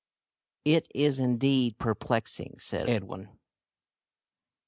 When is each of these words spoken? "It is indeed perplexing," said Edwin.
"It 0.65 0.87
is 0.95 1.19
indeed 1.19 1.77
perplexing," 1.77 2.55
said 2.57 2.89
Edwin. 2.89 3.37